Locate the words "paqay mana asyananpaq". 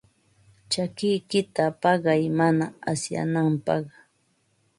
1.81-3.85